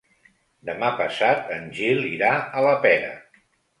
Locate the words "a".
2.39-2.65